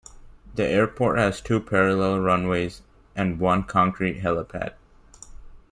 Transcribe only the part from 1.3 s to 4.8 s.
two parallel runways and one concrete helipad.